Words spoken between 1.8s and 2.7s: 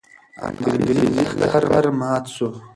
مات سو.